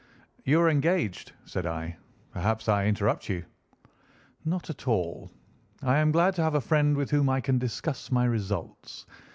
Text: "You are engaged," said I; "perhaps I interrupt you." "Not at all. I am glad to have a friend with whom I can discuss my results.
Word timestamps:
"You 0.45 0.59
are 0.61 0.69
engaged," 0.71 1.33
said 1.45 1.67
I; 1.67 1.95
"perhaps 2.31 2.67
I 2.67 2.85
interrupt 2.87 3.29
you." 3.29 3.45
"Not 4.45 4.67
at 4.71 4.87
all. 4.87 5.29
I 5.83 5.99
am 5.99 6.11
glad 6.11 6.33
to 6.37 6.41
have 6.41 6.55
a 6.55 6.59
friend 6.59 6.97
with 6.97 7.11
whom 7.11 7.29
I 7.29 7.39
can 7.39 7.59
discuss 7.59 8.11
my 8.11 8.25
results. 8.25 9.05